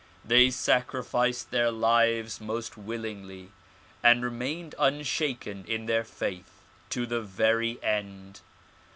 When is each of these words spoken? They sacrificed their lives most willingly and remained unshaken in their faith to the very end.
They 0.25 0.49
sacrificed 0.49 1.51
their 1.51 1.69
lives 1.69 2.41
most 2.41 2.75
willingly 2.75 3.51
and 4.01 4.23
remained 4.23 4.73
unshaken 4.79 5.63
in 5.67 5.85
their 5.85 6.03
faith 6.03 6.63
to 6.89 7.05
the 7.05 7.21
very 7.21 7.77
end. 7.83 8.41